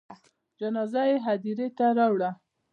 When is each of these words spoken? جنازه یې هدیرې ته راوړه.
جنازه 0.59 1.01
یې 1.09 1.17
هدیرې 1.25 1.67
ته 1.77 1.85
راوړه. 1.97 2.29